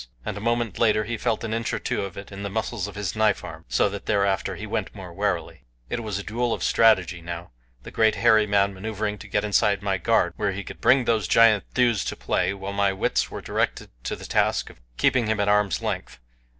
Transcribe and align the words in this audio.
And 0.25 0.35
a 0.35 0.39
moment 0.41 0.79
later 0.79 1.03
he 1.03 1.15
felt 1.15 1.43
an 1.43 1.53
inch 1.53 1.71
or 1.71 1.77
two 1.77 2.05
of 2.05 2.17
it 2.17 2.31
in 2.31 2.41
the 2.41 2.49
muscles 2.49 2.87
of 2.87 2.95
his 2.95 3.15
knife 3.15 3.43
arm, 3.43 3.65
so 3.69 3.87
that 3.89 4.07
thereafter 4.07 4.55
he 4.55 4.65
went 4.65 4.95
more 4.95 5.13
warily. 5.13 5.61
It 5.91 5.99
was 6.01 6.17
a 6.17 6.23
duel 6.23 6.55
of 6.55 6.63
strategy 6.63 7.21
now 7.21 7.51
the 7.83 7.91
great, 7.91 8.15
hairy 8.15 8.47
man 8.47 8.73
maneuvering 8.73 9.19
to 9.19 9.27
get 9.27 9.43
inside 9.45 9.83
my 9.83 9.99
guard 9.99 10.33
where 10.37 10.53
he 10.53 10.63
could 10.63 10.81
bring 10.81 11.05
those 11.05 11.27
giant 11.27 11.65
thews 11.75 12.03
to 12.05 12.15
play, 12.15 12.51
while 12.51 12.73
my 12.73 12.91
wits 12.91 13.29
were 13.29 13.41
directed 13.41 13.91
to 14.05 14.15
the 14.15 14.25
task 14.25 14.71
of 14.71 14.81
keeping 14.97 15.27
him 15.27 15.39
at 15.39 15.47
arm's 15.47 15.83
length. 15.83 16.17